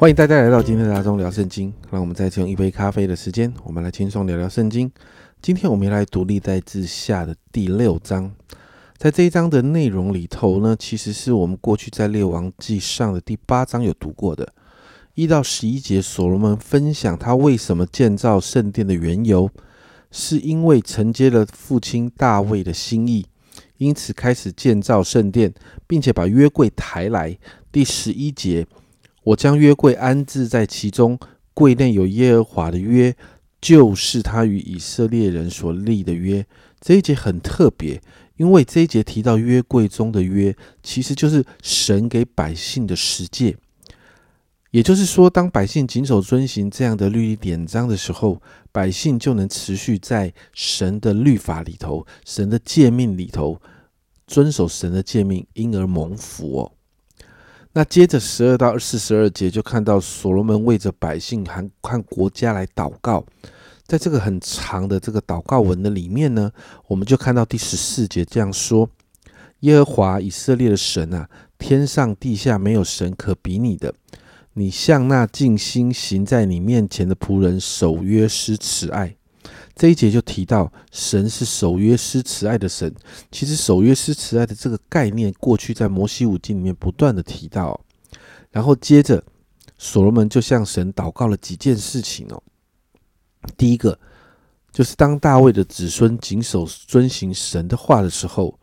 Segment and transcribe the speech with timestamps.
[0.00, 1.74] 欢迎大家来到今天的大众聊圣经。
[1.90, 4.88] 让我们再次用一杯咖啡的时间，我们来轻松聊聊圣经。
[5.42, 8.32] 今天我们要来读历代志下的第六章。
[8.96, 14.52] 在这一章的内容里头呢，其实是我们过去在列王记上的第八章有读过的。
[15.14, 19.50] 一到十一节，所罗门分享他为什么建造圣殿的缘由，
[20.12, 23.26] 是因为承接了父亲大卫的心意，
[23.78, 25.52] 因此开始建造圣殿，
[25.88, 27.36] 并且把约柜抬来。
[27.72, 28.64] 第十一节。
[29.28, 31.18] 我将约柜安置在其中，
[31.52, 33.14] 柜内有耶和华的约，
[33.60, 36.46] 就是他与以色列人所立的约。
[36.80, 38.00] 这一节很特别，
[38.36, 43.56] 因为这一节提到约柜中的约，其实就是神给百姓的十诫。
[44.70, 48.40] 也就是说，当百姓谨守遵行这样的律例典章的时候，
[48.72, 53.60] 百姓就能持续在神的律法里头、神的诫命里头
[54.26, 56.72] 遵守神的诫命，因而蒙福哦。
[57.78, 63.24] 那接着十二到四十二节，就看到所罗门为着百姓和看国家来祷告。
[63.86, 66.50] 在这个很长的这个祷告文的里面呢，
[66.88, 68.90] 我们就看到第十四节这样说
[69.60, 73.94] ：“耶和华以色列的神啊，天上地下没有神可比你的。
[74.54, 79.14] 你向那尽心行在你面前的仆人守约施慈爱。”
[79.78, 82.92] 这一节就提到神是守约施慈爱的神。
[83.30, 87.80] 其实守约施慈爱的这个概念，过去在摩西五经里面不断的提到。
[88.50, 89.22] 然后接着，
[89.78, 92.42] 所罗门就向神祷告了几件事情哦。
[93.56, 93.96] 第一个
[94.72, 98.58] 就是当大卫的子孙谨守遵行神的话的时候，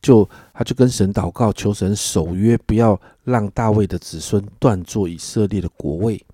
[0.00, 6.24] 就他就跟神祷告，求神守约，不要让大卫的子孙断做以色列的国位。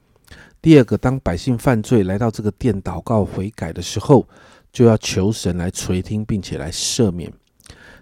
[0.67, 4.27] 第二个，当百姓犯罪来到这个殿祷告悔改的时候，
[4.72, 7.33] 就要求神来垂听，并且来赦免。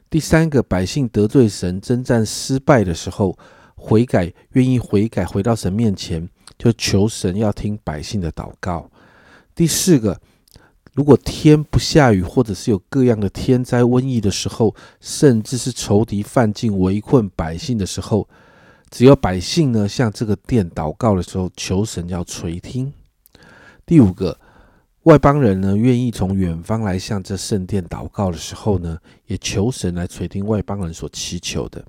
[0.08, 3.36] 第三个，百姓得罪神、征战失败的时候，
[3.74, 6.26] 悔改，愿意悔改，回到神面前，
[6.56, 8.90] 就求神要听百姓的祷告。
[9.54, 10.18] 第四个，
[10.94, 18.26] 如果天不下雨，或者是有各样的天灾瘟疫的时候，甚至是仇敌犯境围困百姓的时候。
[18.94, 22.92] 只有百姓呢，向这个殿祷告的时候，求神要垂听。
[23.84, 24.38] 第五个，
[25.02, 28.96] 外邦人呢，愿意从远方来向这圣殿祷告的时候呢，
[29.26, 31.84] 也求神来垂听外邦人所祈求的。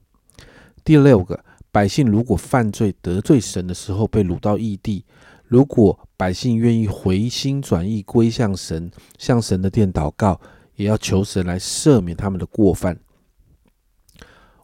[0.84, 1.40] 第六个，
[1.72, 5.06] 百姓如果犯罪得罪神的时候，被掳到异地，
[5.44, 8.90] 如果百姓愿意回心转意归向神，
[9.20, 10.42] 向神的殿祷告，
[10.76, 12.98] 也要求神来赦免他们的过犯。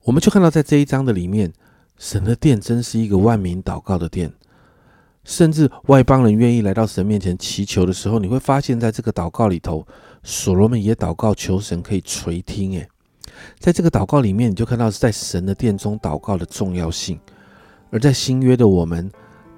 [0.05, 1.53] 我们就看到在这一章的里面。
[2.01, 4.33] 神的殿真是一个万民祷告的殿，
[5.23, 9.85] 甚至外邦人愿意来到神面前祈求的时候，你会发现在这个祷告里头，
[10.23, 12.71] 所罗门也祷告求神可以垂听。
[12.71, 12.87] 诶，
[13.59, 17.19] 在这个祷告里面，你就看到是在神的殿中祷告的重要性。
[17.91, 19.07] 而在新约的我们，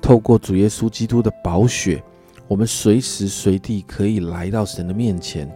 [0.02, 2.04] 透过主耶稣基督的宝血，
[2.50, 5.50] 我们随时随地可以来到神的面前，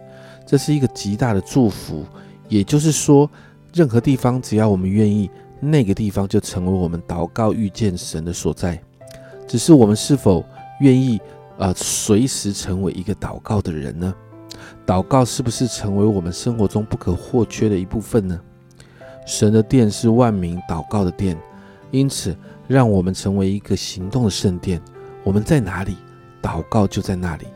[0.46, 2.06] 这是一个极大的祝福。
[2.48, 3.30] 也就是说，
[3.74, 5.30] 任何地方只要我们愿意。
[5.60, 8.80] 那个地方就成为我们祷告遇见神的所在，
[9.46, 10.44] 只是我们是否
[10.80, 11.20] 愿意
[11.58, 14.14] 呃随时成为一个祷告的人呢？
[14.86, 18.40] 祷告是不是成为我们生活中不可或缺的一部分呢？
[19.26, 21.36] 神的殿是万民祷告的殿，
[21.90, 22.36] 因此
[22.66, 24.80] 让我们成为一个行动的圣殿。
[25.24, 25.96] 我们在哪里，
[26.40, 27.46] 祷告就在那里，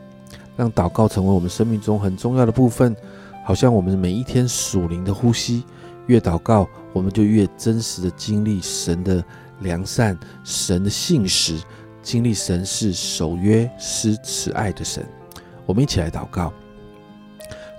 [0.55, 2.95] 让祷告成为我们生命中很重要的部分，
[3.43, 5.63] 好像我们每一天属灵的呼吸。
[6.07, 9.23] 越祷告，我们就越真实的经历神的
[9.59, 11.57] 良善、神的信实，
[12.01, 15.05] 经历神是守约、施慈爱的神。
[15.65, 16.51] 我们一起来祷告：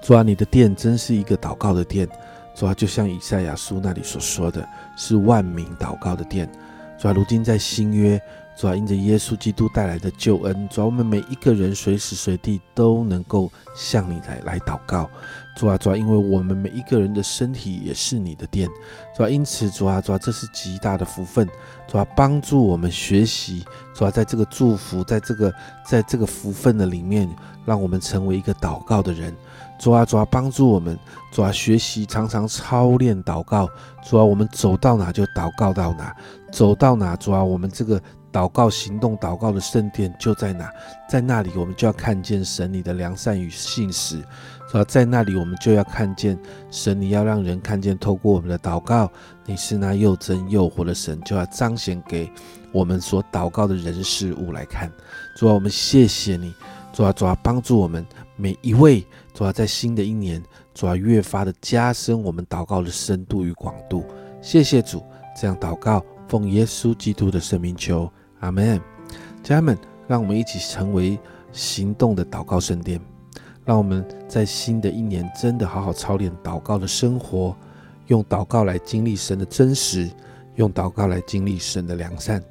[0.02, 2.08] 主啊，你的殿真是一个祷告的殿。
[2.54, 6.50] 主啊，就像以赛亚书那里所说的，是万民祷告的殿。
[6.98, 8.20] 主啊，如今在新约。
[8.56, 15.10] 主啊，因着耶稣基督带来的救恩，主啊，我们每一个人随时随地都能够向你来来祷告。
[15.54, 18.68] 主啊，主啊，因为我们每一个人的身体也是你的殿，
[19.16, 21.48] 主啊，因此主啊，主啊，这是极大的福分。
[21.86, 23.64] 主啊，帮助我们学习，
[23.94, 25.54] 主啊，在这个祝福，在这个
[25.86, 27.28] 在这个福分的里面，
[27.64, 29.34] 让我们成为一个祷告的人。
[29.78, 30.98] 主啊，主啊，帮助我们，
[31.32, 33.68] 主啊，学习常常操练祷告。
[34.04, 36.14] 主啊，我们走到哪就祷告到哪，
[36.52, 38.00] 走到哪，主啊，我们这个。
[38.34, 40.68] 祷告行动，祷告的圣殿就在哪，
[41.08, 44.20] 在那里我们就要看见神你的良善与信实，
[44.78, 44.84] 而？
[44.84, 46.38] 在那里我们就要看见
[46.70, 49.10] 神，你要让人看见，透过我们的祷告，
[49.46, 52.30] 你是那又真又活的神，就要彰显给
[52.72, 54.90] 我们所祷告的人事物来看。
[55.36, 56.54] 主啊，我们谢谢你，
[56.92, 58.06] 主啊，主啊，帮助我们
[58.36, 60.42] 每一位，主啊，在新的一年，
[60.74, 64.04] 主啊，越发的加深我们祷告的深度与广度。
[64.42, 65.02] 谢谢主，
[65.36, 68.10] 这样祷告，奉耶稣基督的圣名求。
[68.40, 68.80] 阿门。
[69.42, 71.18] 家人们，让我们一起成为
[71.52, 73.00] 行动的祷告圣殿，
[73.64, 77.56] 让我们在新的一年真的好好操练祷告的生活，
[78.08, 80.10] 用祷告来经历神的真实，
[80.56, 82.42] 用祷告来经历神的良善。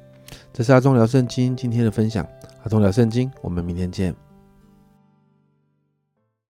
[0.52, 2.26] 这是阿忠聊圣经今天的分享，
[2.62, 4.23] 阿忠聊圣经，我们明天见。